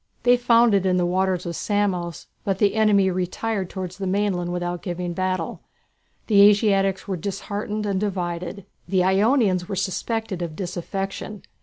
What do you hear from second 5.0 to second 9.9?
battle. The Asiatics were disheartened and divided. The Ionians were